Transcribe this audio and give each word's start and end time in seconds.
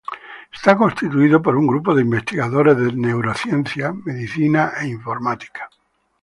Está 0.57 0.71
constituido 0.75 1.43
por 1.43 1.55
un 1.61 1.67
grupo 1.67 1.93
de 1.93 2.01
investigadores 2.01 2.75
de 2.75 2.91
neurociencia, 2.91 3.93
medicina 3.93 4.63
e 4.81 4.87
informática. 4.97 5.63